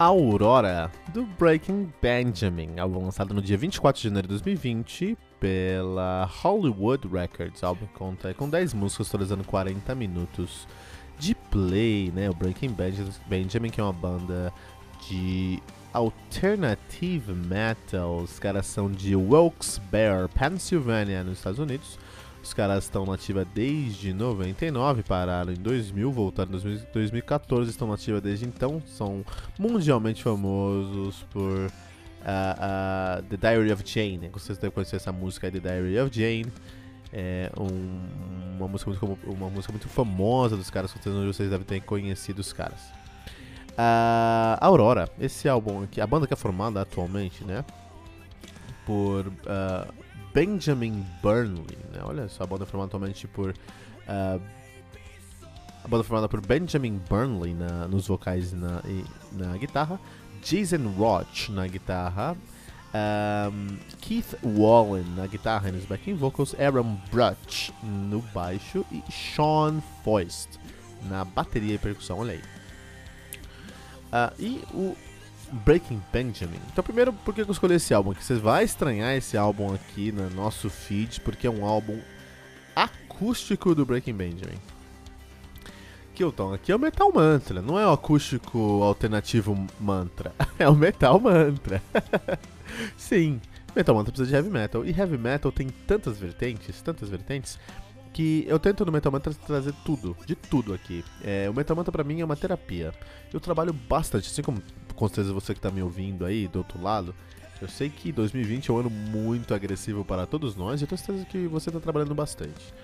[0.00, 7.06] Aurora, do Breaking Benjamin, álbum lançado no dia 24 de janeiro de 2020 pela Hollywood
[7.06, 7.62] Records.
[7.62, 10.66] O álbum conta com 10 músicas, totalizando 40 minutos
[11.18, 12.30] de play, né?
[12.30, 12.74] O Breaking
[13.26, 14.50] Benjamin, que é uma banda
[15.06, 18.20] de alternative metal.
[18.20, 21.98] Os caras são de Wilkes-Barre, Pennsylvania, nos Estados Unidos.
[22.42, 28.46] Os caras estão nativa desde 99, pararam em 2000, voltaram em 2014, estão nativa desde
[28.46, 28.82] então.
[28.86, 29.24] São
[29.58, 34.18] mundialmente famosos por uh, uh, The Diary of Jane.
[34.18, 34.30] Né?
[34.32, 36.50] Vocês devem conhecer essa música, The Diary of Jane.
[37.12, 42.38] É um, uma, música muito, uma música muito famosa dos caras, vocês devem ter conhecido
[42.38, 42.80] os caras.
[43.70, 47.64] Uh, Aurora, esse álbum aqui, a banda que é formada atualmente, né?
[48.86, 49.92] Por uh,
[50.32, 52.00] Benjamin Burnley, né?
[52.02, 53.50] Olha só, a banda formada atualmente por.
[53.50, 54.40] Uh,
[55.82, 59.98] a banda formada por Benjamin Burnley na, nos vocais na, e na guitarra,
[60.42, 62.36] Jason Roach na guitarra,
[62.92, 69.80] um, Keith Wallen na guitarra e nos backing vocals, Aaron Brutch no baixo e Sean
[70.04, 70.58] Foist
[71.08, 72.18] na bateria e percussão.
[72.18, 72.42] Olha aí.
[74.12, 74.96] Uh, e o
[75.52, 76.60] Breaking Benjamin.
[76.72, 78.24] Então, primeiro, por que eu escolhi esse álbum aqui?
[78.24, 81.98] Você vai estranhar esse álbum aqui no nosso feed, porque é um álbum
[82.74, 84.58] acústico do Breaking Benjamin.
[86.14, 91.18] Kilton, aqui é o Metal Mantra, não é o acústico alternativo mantra, é o Metal
[91.18, 91.82] Mantra.
[92.96, 93.40] Sim,
[93.74, 97.58] Metal Mantra precisa de heavy metal, e heavy metal tem tantas vertentes, tantas vertentes,
[98.12, 101.04] que eu tento no Metal Mantra trazer tudo, de tudo aqui.
[101.22, 102.92] É, o Metal Mantra pra mim é uma terapia.
[103.32, 104.62] Eu trabalho bastante, assim como
[105.00, 107.14] com certeza você que está me ouvindo aí do outro lado,
[107.58, 110.98] eu sei que 2020 é um ano muito agressivo para todos nós e eu tenho
[110.98, 112.74] certeza que você está trabalhando bastante.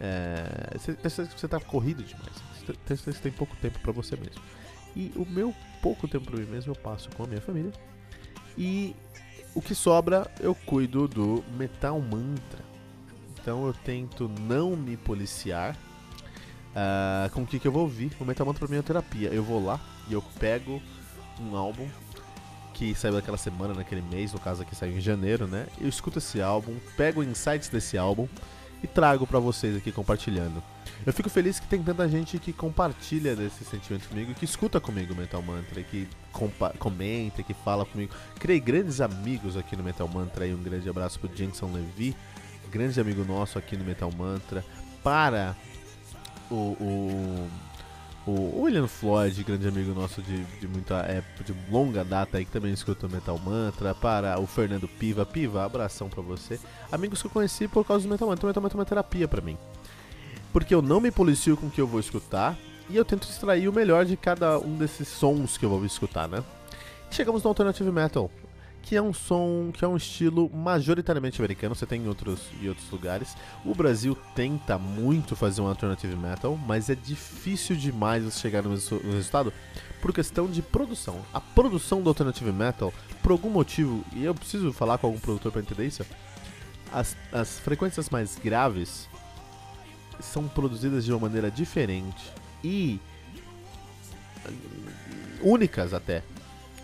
[0.00, 2.32] É, tenho certeza que você está corrido demais.
[2.64, 4.40] Tenho certeza que tem pouco tempo para você mesmo.
[4.96, 7.72] E o meu pouco tempo para mim mesmo eu passo com a minha família.
[8.56, 8.96] E
[9.54, 12.64] o que sobra eu cuido do Metal Mantra.
[13.38, 15.76] Então eu tento não me policiar.
[16.70, 18.10] Uh, com o que, que eu vou ouvir?
[18.18, 19.28] O Metal Mantra para mim é terapia.
[19.28, 19.78] Eu vou lá
[20.08, 20.80] e eu pego
[21.40, 21.88] um álbum
[22.74, 25.66] que saiu naquela semana, naquele mês, no caso aqui saiu em janeiro, né?
[25.80, 28.28] Eu escuto esse álbum, pego insights desse álbum
[28.82, 30.62] e trago para vocês aqui compartilhando.
[31.04, 35.12] Eu fico feliz que tem tanta gente que compartilha desse sentimento comigo, que escuta comigo
[35.12, 36.08] o Metal Mantra, que
[36.78, 38.14] comenta, que fala comigo.
[38.38, 42.16] Criei grandes amigos aqui no Metal Mantra e um grande abraço pro Jenson Levi,
[42.70, 44.64] grande amigo nosso aqui no Metal Mantra.
[45.02, 45.56] Para
[46.50, 47.48] o, o
[48.28, 52.50] o William Floyd, grande amigo nosso de, de muita época, de longa data aí, que
[52.50, 56.60] também escuta o Metal Mantra, para o Fernando Piva, Piva, abração para você.
[56.92, 59.26] Amigos que eu conheci por causa do Metal Mantra, o Metal Mantra é uma terapia
[59.26, 59.56] para mim.
[60.52, 62.58] Porque eu não me policio com o que eu vou escutar
[62.90, 66.28] e eu tento extrair o melhor de cada um desses sons que eu vou escutar,
[66.28, 66.44] né?
[67.10, 68.30] Chegamos no Alternative Metal,
[68.82, 72.68] que é um som, que é um estilo majoritariamente americano, você tem em outros, em
[72.68, 73.36] outros lugares.
[73.64, 79.12] O Brasil tenta muito fazer um alternative metal, mas é difícil demais chegar no, no
[79.12, 79.52] resultado
[80.00, 81.20] por questão de produção.
[81.32, 85.52] A produção do alternative metal, por algum motivo, e eu preciso falar com algum produtor
[85.52, 86.04] para entender isso,
[86.92, 89.08] as, as frequências mais graves
[90.20, 92.32] são produzidas de uma maneira diferente
[92.64, 93.00] e
[95.42, 96.22] únicas até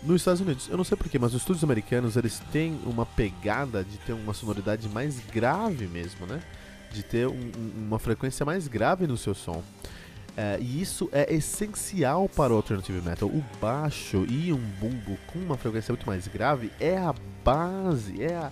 [0.05, 0.69] nos Estados Unidos.
[0.69, 4.33] Eu não sei porquê, mas os estúdios americanos eles têm uma pegada de ter uma
[4.33, 6.41] sonoridade mais grave mesmo, né?
[6.91, 9.63] De ter um, uma frequência mais grave no seu som.
[10.37, 13.29] É, e isso é essencial para o alternative metal.
[13.29, 17.13] O baixo e um bumbo com uma frequência muito mais grave é a
[17.43, 18.51] base, é a,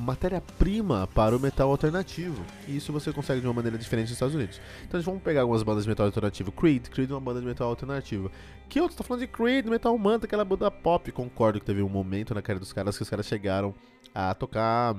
[0.00, 2.44] matéria-prima para o metal alternativo.
[2.66, 4.60] E isso você consegue de uma maneira diferente nos Estados Unidos.
[4.84, 6.50] Então vamos pegar algumas bandas de metal alternativo.
[6.50, 8.30] Creed, Creed é uma banda de metal alternativo.
[8.68, 11.10] Que outro tá falando de Creed, Metal Manta, aquela banda pop.
[11.12, 13.74] Concordo que teve um momento na carreira dos caras que os caras chegaram
[14.14, 14.94] a tocar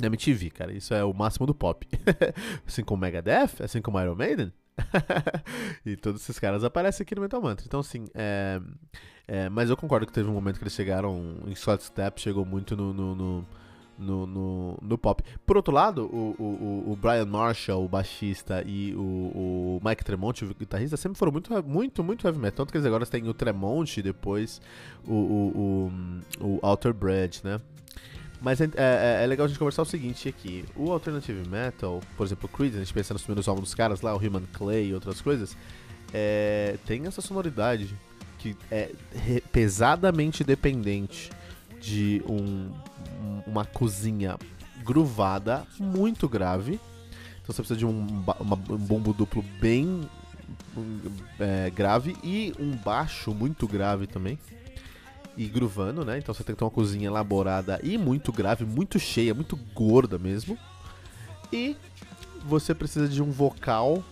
[0.00, 0.72] na MTV, cara.
[0.72, 1.86] Isso é o máximo do pop.
[2.66, 4.52] assim como Megadeth, assim como Iron Maiden,
[5.84, 7.64] e todos esses caras aparecem aqui no Metal Mantra.
[7.66, 8.60] Então, assim, é,
[9.26, 12.44] é, mas eu concordo que teve um momento que eles chegaram em Short Step, chegou
[12.44, 13.46] muito no, no, no
[14.00, 15.22] no, no, no, pop.
[15.46, 20.44] Por outro lado, o, o, o Brian Marshall, o baixista, e o, o Mike Tremonti,
[20.44, 22.64] o guitarrista, sempre foram muito, muito, muito heavy metal.
[22.64, 24.60] Tanto que eles agora têm o Tremonti e depois
[25.06, 25.92] o, o,
[26.40, 27.60] o, o Alter Bridge, né?
[28.40, 30.64] Mas é, é, é, legal a gente conversar o seguinte aqui.
[30.74, 34.00] O Alternative Metal, por exemplo, o Creed, a gente pensa nos primeiros álbuns dos caras
[34.00, 35.54] lá, o Human Clay e outras coisas,
[36.12, 37.94] é, tem essa sonoridade
[38.38, 38.90] que é
[39.52, 41.30] pesadamente dependente
[41.80, 42.70] de um,
[43.46, 44.36] uma cozinha
[44.84, 46.80] gruvada muito grave.
[47.42, 48.06] Então você precisa de um,
[48.40, 50.02] uma, um bombo duplo bem
[51.38, 54.38] é, grave e um baixo muito grave também
[55.36, 56.18] e gruvando, né?
[56.18, 60.18] Então você tem que ter uma cozinha elaborada e muito grave, muito cheia, muito gorda
[60.18, 60.58] mesmo.
[61.52, 61.76] E
[62.44, 64.04] você precisa de um vocal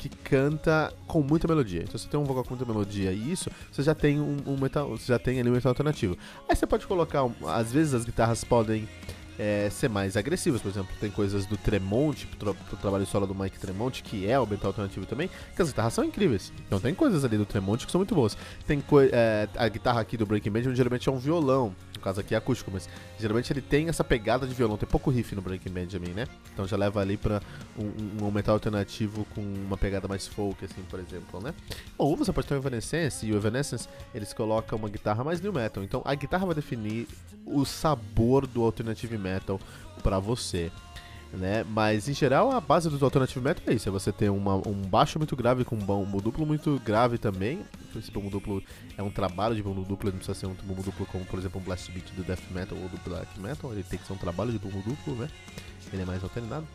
[0.00, 1.82] que canta com muita melodia.
[1.82, 4.56] Então você tem um vocal com muita melodia e isso, você já tem um, um
[4.58, 6.16] metal, você já tem ali um metal alternativo.
[6.48, 8.88] Aí você pode colocar, às vezes as guitarras podem
[9.40, 10.60] é, ser mais agressivas.
[10.60, 14.38] Por exemplo, tem coisas do Tremonte, pro, pro trabalho solo do Mike Tremonte, que é
[14.38, 16.52] o metal alternativo também, que as guitarras são incríveis.
[16.66, 18.36] Então tem coisas ali do Tremonte que são muito boas.
[18.66, 22.34] Tem é, a guitarra aqui do Breaking Benjamin geralmente é um violão, no caso aqui
[22.34, 22.86] é acústico, mas
[23.18, 26.26] geralmente ele tem essa pegada de violão, tem pouco riff no Breaking Benjamin, né?
[26.52, 27.40] Então já leva ali pra
[27.78, 31.54] um, um, metal alternativo com uma pegada mais folk, assim, por exemplo, né?
[31.96, 35.52] Ou você pode ter o Evanescence, e o Evanescence eles colocam uma guitarra mais new
[35.52, 37.08] metal, então a guitarra vai definir
[37.46, 39.29] o sabor do alternative metal
[40.02, 40.70] para você
[41.32, 41.64] né?
[41.68, 44.82] Mas em geral a base do alternative metal é isso, é você ter uma, um
[44.82, 47.60] baixo muito grave com um bumbo duplo muito grave também.
[47.96, 48.62] Esse bumbo duplo
[48.96, 51.38] é um trabalho de bumbo duplo, ele não precisa ser um bumbo duplo como por
[51.38, 54.12] exemplo um blast beat do death metal ou do black metal, ele tem que ser
[54.12, 55.28] um trabalho de bumbo duplo, né?
[55.92, 56.66] Ele é mais alternado.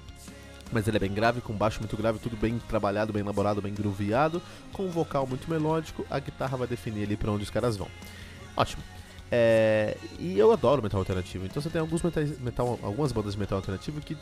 [0.71, 3.73] Mas ele é bem grave, com baixo muito grave, tudo bem trabalhado, bem elaborado, bem
[3.73, 4.41] grooveado,
[4.73, 7.87] com um vocal muito melódico, a guitarra vai definir ali para onde os caras vão.
[8.57, 8.94] Ótimo.
[9.31, 11.45] É, e eu adoro metal alternativo.
[11.45, 14.15] Então você tem alguns metais, metal, algumas bandas de metal alternativo que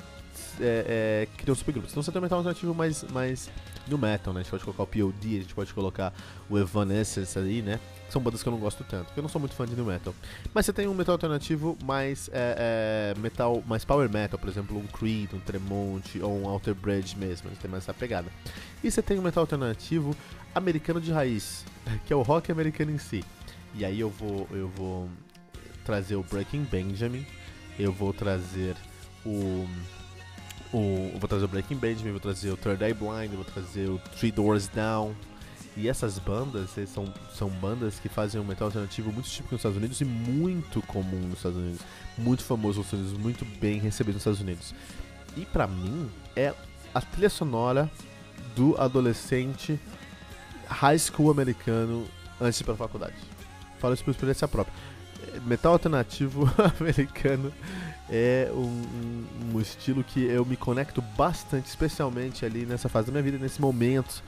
[0.59, 1.91] é, é, criam supergrupos.
[1.91, 3.49] Então você tem metal alternativo mais, mais
[3.87, 4.39] no metal, né?
[4.39, 6.13] A gente pode colocar o POD, a gente pode colocar
[6.49, 7.79] o Evanescence ali, né?
[8.09, 9.85] São bandas que eu não gosto tanto, porque eu não sou muito fã de new
[9.85, 10.13] metal.
[10.53, 14.77] Mas você tem um metal alternativo mais é, é, metal, mais power metal, por exemplo,
[14.77, 18.29] um Creed, um Tremonti ou um Alter Bridge mesmo, eles têm mais essa pegada.
[18.83, 20.15] E você tem um metal alternativo
[20.53, 21.65] americano de raiz,
[22.05, 23.23] que é o rock americano em si.
[23.75, 25.09] E aí eu vou, eu vou
[25.83, 27.25] trazer o Breaking Benjamin,
[27.77, 28.75] eu vou trazer
[29.25, 29.67] o,
[30.71, 33.99] o vou trazer o Breaking Benjamin, vou trazer o Third Eye Blind, vou trazer o
[34.17, 35.13] Three Doors Down.
[35.75, 39.77] E essas bandas são, são bandas que fazem um metal alternativo muito típico nos Estados
[39.77, 41.81] Unidos e muito comum nos Estados Unidos.
[42.15, 44.75] Muito famoso nos Estados Unidos, muito bem recebido nos Estados Unidos.
[45.35, 46.53] E para mim é
[46.93, 47.89] a trilha sonora
[48.55, 49.79] do adolescente
[50.67, 52.05] high school americano
[52.39, 53.32] antes de ir pra faculdade
[53.83, 54.73] falo isso por experiência própria.
[55.45, 56.49] Metal alternativo
[56.79, 57.51] americano
[58.09, 63.23] é um, um, estilo que eu me conecto bastante, especialmente ali nessa fase da minha
[63.23, 64.23] vida, nesse momento,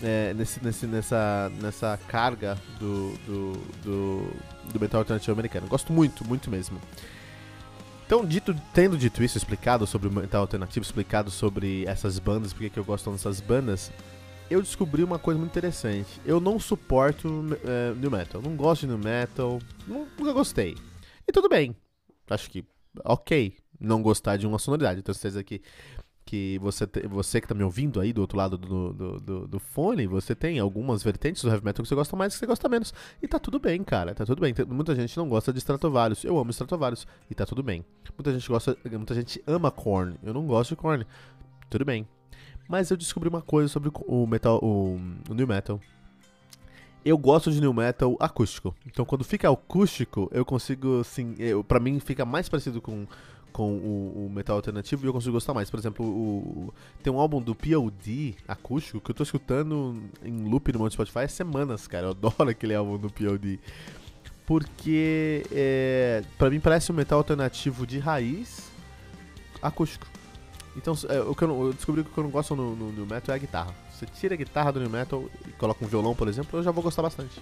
[0.00, 3.52] é, nesse, nesse, nessa, nessa carga do, do,
[3.82, 4.30] do,
[4.72, 5.66] do metal alternativo americano.
[5.66, 6.80] Gosto muito, muito mesmo.
[8.06, 12.70] Então, dito, tendo dito isso, explicado sobre o metal alternativo, explicado sobre essas bandas, porque
[12.70, 13.90] que eu gosto dessas bandas,
[14.50, 16.20] eu descobri uma coisa muito interessante.
[16.24, 18.40] Eu não suporto uh, new metal.
[18.40, 19.60] Não gosto de new metal.
[19.86, 20.76] Nunca gostei.
[21.26, 21.74] E tudo bem.
[22.30, 22.64] Acho que
[23.04, 25.00] ok não gostar de uma sonoridade.
[25.00, 25.60] Então, certeza que,
[26.24, 29.48] que você, te, você que tá me ouvindo aí do outro lado do, do, do,
[29.48, 32.40] do, fone, você tem algumas vertentes do heavy metal que você gosta mais e que
[32.40, 32.94] você gosta menos.
[33.22, 34.14] E tá tudo bem, cara.
[34.14, 34.54] Tá tudo bem.
[34.54, 36.24] Tem, muita gente não gosta de Stratovarius.
[36.24, 37.06] Eu amo Stratovarius.
[37.30, 37.84] E tá tudo bem.
[38.16, 38.76] Muita gente gosta.
[38.90, 40.16] Muita gente ama Korn.
[40.22, 41.06] Eu não gosto de Korn.
[41.68, 42.06] Tudo bem.
[42.68, 45.80] Mas eu descobri uma coisa sobre o metal, o, o new metal.
[47.04, 48.74] Eu gosto de new metal acústico.
[48.86, 53.06] Então quando fica acústico, eu consigo assim, eu, para mim fica mais parecido com
[53.56, 55.70] com o, o, metal alternativo e eu consigo gostar mais.
[55.70, 60.70] Por exemplo, o, tem um álbum do POD acústico que eu tô escutando em loop
[60.74, 62.08] no meu Spotify há semanas, cara.
[62.08, 63.58] Eu adoro aquele álbum do POD.
[64.44, 68.70] Porque é, para mim parece um metal alternativo de raiz
[69.62, 70.06] acústico.
[70.76, 72.92] Então, é, o que eu, eu, descobri que o que eu não gosto no, no,
[72.92, 73.74] no, metal é a guitarra.
[73.90, 76.70] Você tira a guitarra do new metal e coloca um violão, por exemplo, eu já
[76.70, 77.40] vou gostar bastante.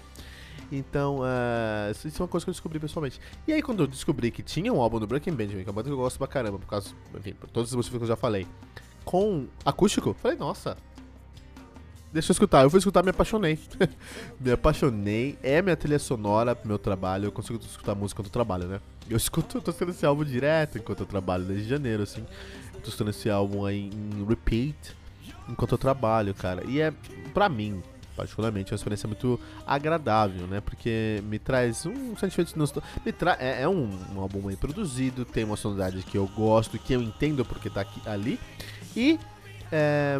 [0.71, 3.19] Então, uh, isso é uma coisa que eu descobri pessoalmente.
[3.47, 5.75] E aí, quando eu descobri que tinha um álbum do Breaking Benjamin, que é uma
[5.75, 8.07] banda que eu gosto pra caramba, por causa, enfim, por todos os motivos que eu
[8.07, 8.47] já falei,
[9.03, 10.77] com acústico, falei, nossa,
[12.15, 12.63] deixa eu escutar.
[12.63, 13.59] Eu fui escutar me apaixonei.
[14.41, 15.37] me apaixonei.
[15.43, 17.25] É minha trilha sonora pro meu trabalho.
[17.25, 18.79] Eu consigo escutar música enquanto eu trabalho, né?
[19.07, 22.25] Eu escuto, tô escutando esse álbum direto enquanto eu trabalho, desde janeiro, assim
[22.85, 24.75] tô escutando esse álbum aí em repeat.
[25.49, 26.63] enquanto eu trabalho, cara.
[26.67, 26.93] E é,
[27.33, 27.81] pra mim,
[28.15, 30.61] particularmente, é uma experiência muito agradável, né?
[30.61, 33.13] Porque me traz um sentimento de nostalgia.
[33.17, 33.37] Tra...
[33.39, 37.01] É, é um, um, álbum bem produzido, tem uma sonoridade que eu gosto, que eu
[37.01, 38.39] entendo porque tá aqui, ali.
[38.95, 39.19] E
[39.71, 40.17] é,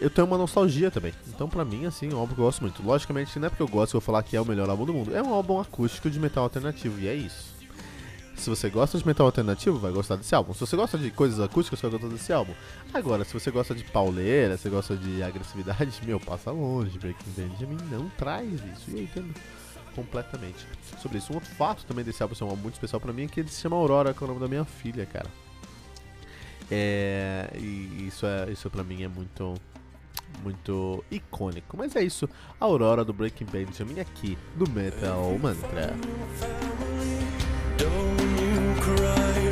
[0.00, 1.12] eu tenho uma nostalgia também.
[1.28, 2.82] Então, pra mim, assim, álbum que eu gosto muito.
[2.82, 4.84] Logicamente, não é porque eu gosto que eu vou falar que é o melhor álbum
[4.84, 5.14] do mundo.
[5.14, 7.52] É um álbum acústico de metal alternativo, e é isso.
[8.36, 10.52] Se você gosta de metal alternativo, vai gostar desse álbum.
[10.52, 12.52] Se você gosta de coisas acústicas, você vai gostar desse álbum.
[12.92, 16.98] Agora, se você gosta de pauleira, se você gosta de agressividade, meu, passa longe.
[16.98, 18.90] Breaking Benjamin não traz isso.
[18.90, 19.32] E eu entendo
[19.94, 20.66] completamente
[21.00, 21.32] sobre isso.
[21.32, 23.38] Um outro fato também desse álbum ser um álbum muito especial pra mim é que
[23.38, 25.28] ele se chama Aurora, que é o nome da minha filha, cara.
[26.74, 29.54] É, e isso, é, isso pra mim é muito
[30.42, 31.76] muito icônico.
[31.76, 32.26] Mas é isso,
[32.58, 35.94] a Aurora do Breaking Benjamin aqui no Metal Mantra.
[37.78, 39.51] In